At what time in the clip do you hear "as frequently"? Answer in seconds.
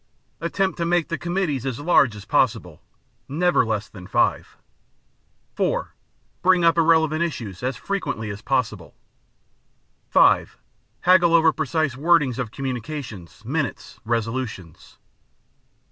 7.61-8.31